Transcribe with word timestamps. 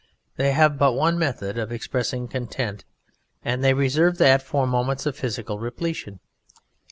They 0.35 0.53
have 0.53 0.79
but 0.79 0.93
one 0.93 1.19
method 1.19 1.59
of 1.59 1.71
expressing 1.71 2.27
content, 2.27 2.85
and 3.45 3.63
They 3.63 3.75
reserve 3.75 4.17
that 4.17 4.41
for 4.41 4.65
moments 4.65 5.05
of 5.05 5.15
physical 5.15 5.59
repletion. 5.59 6.19